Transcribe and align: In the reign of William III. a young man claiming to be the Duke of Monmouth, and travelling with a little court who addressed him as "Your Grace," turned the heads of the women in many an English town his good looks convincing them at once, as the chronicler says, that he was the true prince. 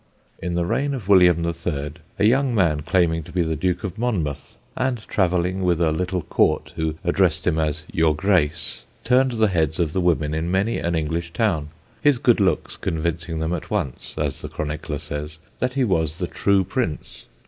In 0.39 0.55
the 0.55 0.65
reign 0.65 0.95
of 0.95 1.07
William 1.07 1.45
III. 1.45 1.91
a 2.17 2.25
young 2.25 2.55
man 2.55 2.81
claiming 2.81 3.21
to 3.21 3.31
be 3.31 3.43
the 3.43 3.55
Duke 3.55 3.83
of 3.83 3.99
Monmouth, 3.99 4.57
and 4.75 5.07
travelling 5.07 5.61
with 5.61 5.79
a 5.79 5.91
little 5.91 6.23
court 6.23 6.73
who 6.75 6.95
addressed 7.03 7.45
him 7.45 7.59
as 7.59 7.83
"Your 7.93 8.15
Grace," 8.15 8.83
turned 9.03 9.33
the 9.33 9.47
heads 9.49 9.79
of 9.79 9.93
the 9.93 10.01
women 10.01 10.33
in 10.33 10.49
many 10.49 10.79
an 10.79 10.95
English 10.95 11.33
town 11.33 11.69
his 12.01 12.17
good 12.17 12.39
looks 12.39 12.77
convincing 12.77 13.37
them 13.37 13.53
at 13.53 13.69
once, 13.69 14.15
as 14.17 14.41
the 14.41 14.49
chronicler 14.49 14.97
says, 14.97 15.37
that 15.59 15.75
he 15.75 15.83
was 15.83 16.17
the 16.17 16.25
true 16.25 16.63
prince. 16.63 17.27